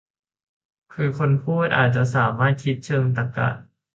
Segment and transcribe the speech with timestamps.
[0.93, 3.49] คือผู้พูด อาจจะสามารถคิดเชิงตรรกะ